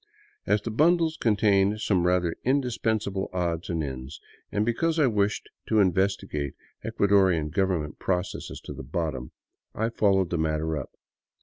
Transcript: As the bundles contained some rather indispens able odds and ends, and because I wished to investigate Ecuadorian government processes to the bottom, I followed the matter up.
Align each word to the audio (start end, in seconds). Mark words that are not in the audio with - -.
As 0.47 0.63
the 0.63 0.71
bundles 0.71 1.15
contained 1.15 1.79
some 1.79 2.07
rather 2.07 2.35
indispens 2.43 3.07
able 3.07 3.29
odds 3.31 3.69
and 3.69 3.83
ends, 3.83 4.19
and 4.51 4.65
because 4.65 4.97
I 4.97 5.05
wished 5.05 5.47
to 5.67 5.77
investigate 5.79 6.55
Ecuadorian 6.83 7.51
government 7.51 7.99
processes 7.99 8.59
to 8.61 8.73
the 8.73 8.81
bottom, 8.81 9.29
I 9.75 9.89
followed 9.89 10.31
the 10.31 10.39
matter 10.39 10.75
up. 10.75 10.89